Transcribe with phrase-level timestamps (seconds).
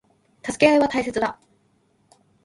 [0.41, 1.39] 助け合いは大切だ。